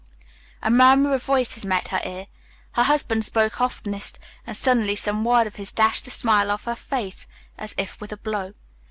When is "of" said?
1.13-1.21, 5.45-5.57